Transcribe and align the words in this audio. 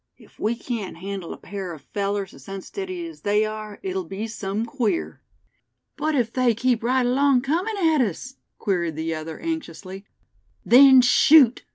If 0.17 0.39
we 0.39 0.55
can't 0.55 0.97
handle 0.97 1.31
a 1.31 1.37
pair 1.37 1.73
of 1.73 1.83
fellers 1.83 2.33
as 2.33 2.47
unsteady 2.47 3.05
as 3.05 3.21
they 3.21 3.45
are, 3.45 3.79
it'll 3.83 4.03
be 4.05 4.25
some 4.25 4.65
queer." 4.65 5.21
"But 5.95 6.15
if 6.15 6.33
they 6.33 6.55
keep 6.55 6.81
right 6.83 7.05
along 7.05 7.41
comin' 7.41 7.77
at 7.77 8.01
us?" 8.01 8.37
queried 8.57 8.95
the 8.95 9.13
other, 9.13 9.39
anxiously. 9.39 10.05
"Then 10.65 11.01
shoot!" 11.01 11.65